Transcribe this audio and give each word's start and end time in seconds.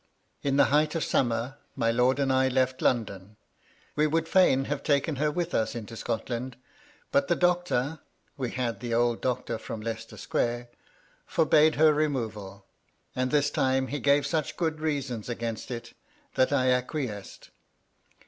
In 0.41 0.57
the 0.57 0.63
height 0.73 0.95
of 0.95 1.03
sum 1.03 1.27
mer 1.27 1.57
my 1.75 1.91
lord 1.91 2.17
and 2.17 2.33
I 2.33 2.47
left 2.47 2.81
London. 2.81 3.37
We 3.95 4.07
would 4.07 4.25
fisdn 4.25 4.65
have 4.65 4.81
taken 4.81 5.17
her 5.17 5.29
with 5.29 5.53
us 5.53 5.75
into 5.75 5.95
Scotland, 5.95 6.57
but 7.11 7.27
the 7.27 7.35
doctor 7.35 7.99
(we 8.35 8.49
had 8.49 8.79
the 8.79 8.95
old 8.95 9.21
doctor 9.21 9.59
from 9.59 9.79
Leicester 9.79 10.17
Square) 10.17 10.69
forbade 11.27 11.75
her 11.75 11.93
removal; 11.93 12.65
and 13.15 13.29
this 13.29 13.51
time 13.51 13.89
he 13.89 13.99
gave 13.99 14.25
such 14.25 14.57
good 14.57 14.79
reasons 14.79 15.29
against 15.29 15.69
it 15.69 15.93
that 16.33 16.51
I 16.51 16.71
acquiesced. 16.71 17.51